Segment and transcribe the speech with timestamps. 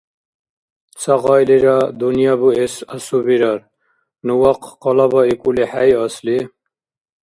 [0.99, 3.59] Ца гъайлира дунъя буэс асубирар.
[4.25, 6.37] Ну вахъ къалабаикӀули хӀейасли?